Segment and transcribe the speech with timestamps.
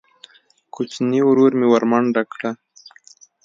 [0.73, 2.51] کوچیني ورور مې ورمنډه کړه.